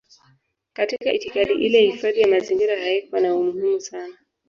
Katika 0.73 1.13
itikadi 1.13 1.53
ile 1.53 1.81
hifadhi 1.81 2.21
ya 2.21 2.27
mazingira 2.27 2.79
haikuwa 2.79 3.21
na 3.21 3.35
umuhimu 3.35 3.79
sana. 3.81 4.17